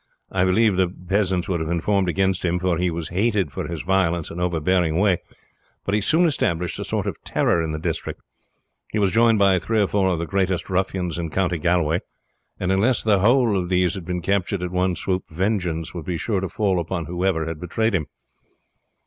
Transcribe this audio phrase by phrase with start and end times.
[0.31, 3.83] I believe the peasants would have informed against him, for he was hated for his
[3.83, 5.21] violence and overbearing way,
[5.85, 8.19] but he soon established a sort of terror in the district.
[8.91, 11.99] He was joined by three or four of the greatest ruffians in County Galway,
[12.59, 16.17] and unless the whole of these had been captured at one swoop, vengeance would be
[16.17, 18.07] sure to fall upon whoever had betrayed him.